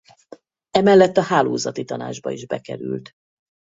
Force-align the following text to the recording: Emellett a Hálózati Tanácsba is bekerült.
Emellett 0.69 1.17
a 1.17 1.21
Hálózati 1.23 1.83
Tanácsba 1.83 2.31
is 2.31 2.45
bekerült. 2.45 3.11